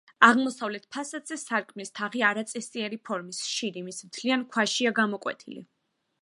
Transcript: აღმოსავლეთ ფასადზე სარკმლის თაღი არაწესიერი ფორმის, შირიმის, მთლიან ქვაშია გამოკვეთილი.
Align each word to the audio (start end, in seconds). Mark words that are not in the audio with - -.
აღმოსავლეთ 0.25 0.85
ფასადზე 0.95 1.35
სარკმლის 1.41 1.93
თაღი 1.99 2.23
არაწესიერი 2.29 2.99
ფორმის, 3.11 3.43
შირიმის, 3.51 4.01
მთლიან 4.11 4.47
ქვაშია 4.57 4.95
გამოკვეთილი. 5.03 5.63